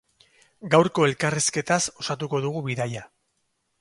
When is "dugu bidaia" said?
2.47-3.05